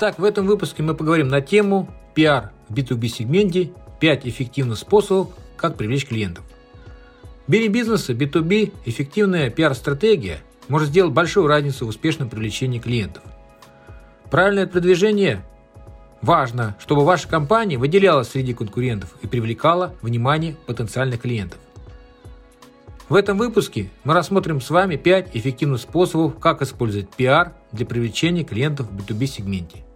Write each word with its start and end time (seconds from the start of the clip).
Итак, 0.00 0.20
в 0.20 0.22
этом 0.22 0.46
выпуске 0.46 0.84
мы 0.84 0.94
поговорим 0.94 1.26
на 1.26 1.40
тему 1.40 1.88
пиар 2.14 2.52
в 2.68 2.72
B2B 2.72 3.08
сегменте, 3.08 3.72
5 3.98 4.28
эффективных 4.28 4.78
способов, 4.78 5.30
как 5.56 5.76
привлечь 5.76 6.06
клиентов. 6.06 6.44
В 7.48 7.50
мире 7.50 7.66
бизнеса 7.66 8.12
B2B 8.12 8.74
эффективная 8.84 9.50
пиар-стратегия 9.50 10.38
может 10.68 10.90
сделать 10.90 11.12
большую 11.12 11.48
разницу 11.48 11.84
в 11.84 11.88
успешном 11.88 12.30
привлечении 12.30 12.78
клиентов. 12.78 13.24
Правильное 14.30 14.68
продвижение 14.68 15.44
важно, 16.22 16.76
чтобы 16.78 17.04
ваша 17.04 17.26
компания 17.26 17.76
выделялась 17.76 18.28
среди 18.28 18.54
конкурентов 18.54 19.16
и 19.22 19.26
привлекала 19.26 19.96
внимание 20.00 20.54
потенциальных 20.68 21.22
клиентов. 21.22 21.58
В 23.08 23.16
этом 23.16 23.36
выпуске 23.36 23.90
мы 24.04 24.14
рассмотрим 24.14 24.60
с 24.60 24.70
вами 24.70 24.94
5 24.94 25.30
эффективных 25.34 25.80
способов, 25.80 26.38
как 26.38 26.62
использовать 26.62 27.10
пиар 27.10 27.54
для 27.72 27.84
привлечения 27.84 28.44
клиентов 28.44 28.86
в 28.86 28.96
B2B 28.96 29.26
сегменте. 29.26 29.87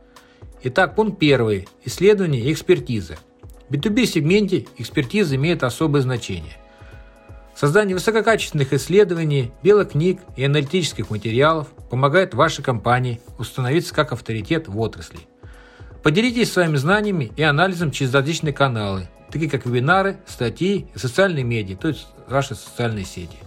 Итак, 0.64 0.94
пункт 0.94 1.18
первый. 1.18 1.66
Исследование 1.84 2.40
и 2.40 2.52
экспертиза. 2.52 3.16
В 3.68 3.74
B2B 3.74 4.06
сегменте 4.06 4.66
экспертиза 4.78 5.34
имеет 5.34 5.64
особое 5.64 6.02
значение. 6.02 6.56
Создание 7.56 7.96
высококачественных 7.96 8.72
исследований, 8.72 9.50
белых 9.64 9.90
книг 9.90 10.20
и 10.36 10.44
аналитических 10.44 11.10
материалов 11.10 11.66
помогает 11.90 12.34
вашей 12.34 12.62
компании 12.62 13.20
установиться 13.38 13.92
как 13.92 14.12
авторитет 14.12 14.68
в 14.68 14.78
отрасли. 14.78 15.18
Поделитесь 16.04 16.52
своими 16.52 16.76
знаниями 16.76 17.32
и 17.36 17.42
анализом 17.42 17.90
через 17.90 18.14
различные 18.14 18.52
каналы, 18.52 19.08
такие 19.32 19.50
как 19.50 19.66
вебинары, 19.66 20.18
статьи 20.26 20.86
и 20.94 20.98
социальные 20.98 21.42
медиа, 21.42 21.76
то 21.76 21.88
есть 21.88 22.06
ваши 22.28 22.54
социальные 22.54 23.04
сети. 23.04 23.38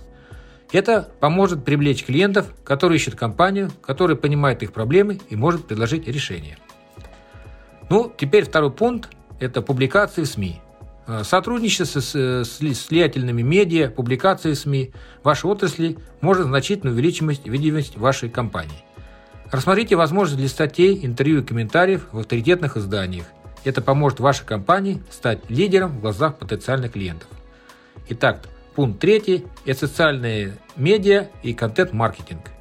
Это 0.73 1.09
поможет 1.21 1.63
привлечь 1.63 2.03
клиентов, 2.03 2.47
которые 2.65 2.97
ищут 2.97 3.15
компанию, 3.15 3.71
которая 3.81 4.17
понимает 4.17 4.63
их 4.63 4.73
проблемы 4.73 5.19
и 5.29 5.37
может 5.37 5.65
предложить 5.65 6.07
решение. 6.09 6.57
Ну, 7.89 8.11
теперь 8.15 8.45
второй 8.45 8.71
пункт– 8.71 9.09
это 9.39 9.61
публикации 9.61 10.23
в 10.23 10.27
СМИ. 10.27 10.61
А, 11.07 11.23
сотрудничество 11.23 11.99
с, 11.99 12.15
с, 12.15 12.45
с 12.45 12.89
влиятельными 12.89 13.43
медиа, 13.43 13.89
публикации 13.89 14.53
в 14.53 14.57
СМИ 14.57 14.91
вашей 15.23 15.45
отрасли 15.45 15.97
может 16.21 16.47
значительно 16.47 16.91
увеличить 16.91 17.45
видимость 17.45 17.97
вашей 17.97 18.29
компании. 18.29 18.83
Рассмотрите 19.51 19.95
возможность 19.95 20.39
для 20.39 20.49
статей, 20.49 21.05
интервью 21.05 21.41
и 21.41 21.43
комментариев 21.43 22.07
в 22.11 22.19
авторитетных 22.19 22.77
изданиях. 22.77 23.25
Это 23.63 23.81
поможет 23.81 24.19
вашей 24.19 24.45
компании 24.45 25.03
стать 25.11 25.49
лидером 25.49 25.97
в 25.97 26.01
глазах 26.01 26.37
потенциальных 26.37 26.93
клиентов. 26.93 27.29
Итак, 28.09 28.41
пункт 28.75 28.99
третий– 28.99 29.45
это 29.65 29.87
социальные 29.87 30.55
медиа 30.75 31.29
и 31.43 31.53
контент-маркетинг. 31.53 32.54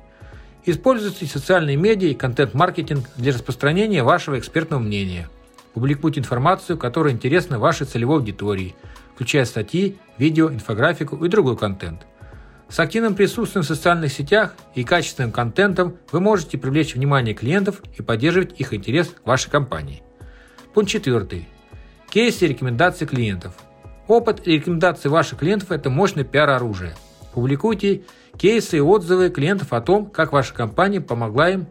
Используйте 0.66 1.26
социальные 1.26 1.76
медиа 1.76 2.08
и 2.08 2.14
контент-маркетинг 2.14 3.06
для 3.16 3.34
распространения 3.34 4.02
вашего 4.02 4.38
экспертного 4.38 4.80
мнения. 4.80 5.28
Публикуйте 5.74 6.20
информацию, 6.20 6.78
которая 6.78 7.12
интересна 7.12 7.58
вашей 7.58 7.86
целевой 7.86 8.18
аудитории, 8.18 8.74
включая 9.14 9.44
статьи, 9.44 9.98
видео, 10.16 10.50
инфографику 10.50 11.22
и 11.22 11.28
другой 11.28 11.58
контент. 11.58 12.06
С 12.70 12.80
активным 12.80 13.14
присутствием 13.14 13.62
в 13.62 13.66
социальных 13.66 14.10
сетях 14.10 14.54
и 14.74 14.84
качественным 14.84 15.32
контентом 15.32 15.98
вы 16.10 16.20
можете 16.20 16.56
привлечь 16.56 16.94
внимание 16.94 17.34
клиентов 17.34 17.82
и 17.98 18.02
поддерживать 18.02 18.58
их 18.58 18.72
интерес 18.72 19.08
к 19.08 19.26
вашей 19.26 19.50
компании. 19.50 20.02
Пункт 20.72 20.90
4. 20.90 21.46
Кейсы 22.08 22.44
и 22.46 22.48
рекомендации 22.48 23.04
клиентов. 23.04 23.54
Опыт 24.08 24.46
и 24.48 24.52
рекомендации 24.52 25.10
ваших 25.10 25.40
клиентов– 25.40 25.70
это 25.72 25.90
мощное 25.90 26.24
пиар-оружие. 26.24 26.94
Публикуйте 27.34 28.02
кейсы 28.38 28.78
и 28.78 28.80
отзывы 28.80 29.30
клиентов 29.30 29.72
о 29.72 29.80
том, 29.80 30.06
как 30.06 30.32
ваша 30.32 30.54
компания 30.54 31.00
помогла 31.00 31.50
им 31.50 31.66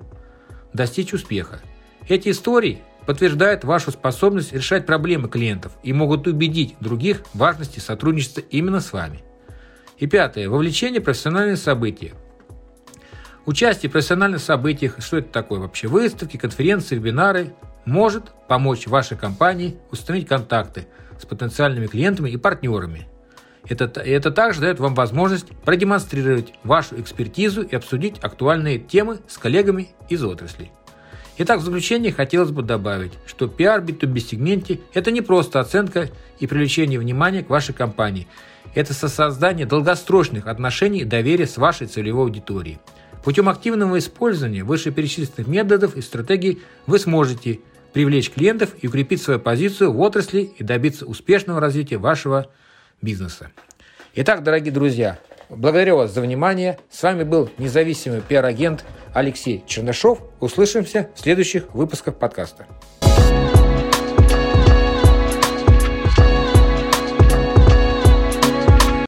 достичь 0.73 1.13
успеха. 1.13 1.61
Эти 2.07 2.29
истории 2.29 2.81
подтверждают 3.05 3.63
вашу 3.63 3.91
способность 3.91 4.53
решать 4.53 4.85
проблемы 4.85 5.29
клиентов 5.29 5.73
и 5.83 5.93
могут 5.93 6.27
убедить 6.27 6.75
других 6.79 7.21
в 7.33 7.37
важности 7.37 7.79
сотрудничества 7.79 8.41
именно 8.49 8.79
с 8.79 8.93
вами. 8.93 9.23
И 9.97 10.07
пятое. 10.07 10.49
Вовлечение 10.49 11.01
в 11.01 11.03
профессиональные 11.03 11.57
события. 11.57 12.13
Участие 13.45 13.89
в 13.89 13.93
профессиональных 13.93 14.41
событиях, 14.41 14.95
что 14.99 15.17
это 15.17 15.29
такое 15.29 15.59
вообще, 15.59 15.87
выставки, 15.87 16.37
конференции, 16.37 16.95
вебинары, 16.95 17.53
может 17.85 18.31
помочь 18.47 18.87
вашей 18.87 19.17
компании 19.17 19.77
установить 19.91 20.27
контакты 20.27 20.87
с 21.19 21.25
потенциальными 21.25 21.87
клиентами 21.87 22.29
и 22.29 22.37
партнерами. 22.37 23.07
Это, 23.67 23.85
это 24.01 24.31
также 24.31 24.61
дает 24.61 24.79
вам 24.79 24.93
возможность 24.93 25.47
продемонстрировать 25.63 26.53
вашу 26.63 26.99
экспертизу 26.99 27.61
и 27.61 27.75
обсудить 27.75 28.19
актуальные 28.21 28.79
темы 28.79 29.19
с 29.27 29.37
коллегами 29.37 29.89
из 30.09 30.23
отрасли. 30.23 30.71
Итак, 31.37 31.61
в 31.61 31.63
заключение 31.63 32.11
хотелось 32.11 32.51
бы 32.51 32.61
добавить, 32.61 33.13
что 33.25 33.47
пиар 33.47 33.81
в 33.81 33.85
B2B 33.85 34.19
сегменте– 34.19 34.81
это 34.93 35.09
не 35.09 35.21
просто 35.21 35.59
оценка 35.59 36.09
и 36.39 36.45
привлечение 36.45 36.99
внимания 36.99 37.43
к 37.43 37.49
вашей 37.49 37.73
компании. 37.73 38.27
Это 38.75 38.93
создание 38.93 39.65
долгосрочных 39.65 40.47
отношений 40.47 40.99
и 40.99 41.05
доверия 41.05 41.47
с 41.47 41.57
вашей 41.57 41.87
целевой 41.87 42.25
аудиторией. 42.25 42.79
Путем 43.23 43.49
активного 43.49 43.97
использования 43.97 44.63
вышеперечисленных 44.63 45.47
методов 45.47 45.95
и 45.95 46.01
стратегий 46.01 46.61
вы 46.85 46.99
сможете 46.99 47.61
привлечь 47.93 48.29
клиентов 48.29 48.71
и 48.81 48.87
укрепить 48.87 49.21
свою 49.21 49.39
позицию 49.39 49.93
в 49.93 50.01
отрасли 50.01 50.51
и 50.57 50.63
добиться 50.63 51.05
успешного 51.05 51.61
развития 51.61 51.97
вашего 51.97 52.47
бизнеса. 53.03 53.51
Итак, 54.15 54.43
дорогие 54.43 54.71
друзья, 54.71 55.19
благодарю 55.49 55.97
вас 55.97 56.11
за 56.11 56.21
внимание. 56.21 56.79
С 56.89 57.03
вами 57.03 57.23
был 57.23 57.49
независимый 57.57 58.21
пиар-агент 58.21 58.85
Алексей 59.13 59.63
Чернышов. 59.67 60.19
Услышимся 60.39 61.09
в 61.15 61.19
следующих 61.19 61.73
выпусках 61.73 62.17
подкаста. 62.17 62.65